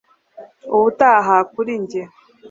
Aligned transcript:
Ubutaha 0.75 1.35
kuri 1.51 1.73
njye 1.83 2.01